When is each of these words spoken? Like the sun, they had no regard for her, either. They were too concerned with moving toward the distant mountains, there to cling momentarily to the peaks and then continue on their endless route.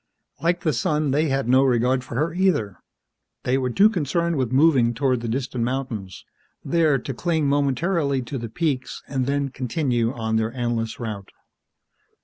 Like 0.41 0.61
the 0.61 0.73
sun, 0.73 1.11
they 1.11 1.29
had 1.29 1.47
no 1.47 1.61
regard 1.63 2.03
for 2.03 2.15
her, 2.15 2.33
either. 2.33 2.79
They 3.43 3.55
were 3.59 3.69
too 3.69 3.87
concerned 3.87 4.35
with 4.35 4.51
moving 4.51 4.95
toward 4.95 5.21
the 5.21 5.27
distant 5.27 5.63
mountains, 5.63 6.25
there 6.65 6.97
to 6.97 7.13
cling 7.13 7.47
momentarily 7.47 8.23
to 8.23 8.39
the 8.39 8.49
peaks 8.49 9.03
and 9.07 9.27
then 9.27 9.49
continue 9.49 10.11
on 10.11 10.37
their 10.37 10.53
endless 10.55 10.99
route. 10.99 11.29